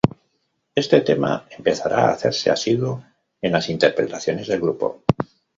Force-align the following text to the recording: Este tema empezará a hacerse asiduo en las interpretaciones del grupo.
Este 0.73 1.01
tema 1.01 1.45
empezará 1.51 2.05
a 2.05 2.13
hacerse 2.13 2.49
asiduo 2.49 3.05
en 3.39 3.51
las 3.51 3.69
interpretaciones 3.69 4.47
del 4.47 4.59
grupo. 4.59 5.03